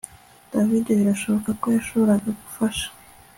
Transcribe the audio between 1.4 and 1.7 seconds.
ko